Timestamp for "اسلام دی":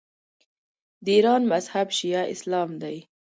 2.33-2.97